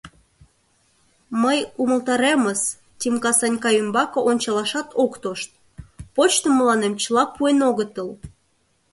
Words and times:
—Мый 1.41 1.59
умылтаремыс,— 1.81 2.61
Тимка 2.99 3.31
Санька 3.39 3.69
ӱмбаке 3.81 4.19
ончалашат 4.29 4.87
ок 5.03 5.13
тошт:— 5.23 5.49
почтым 6.15 6.53
мыланем 6.59 6.93
чыла 7.01 7.23
пуэн 7.33 7.59
огытыл. 7.69 8.09